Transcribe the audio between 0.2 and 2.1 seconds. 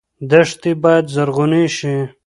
دښتې باید زرغونې شي.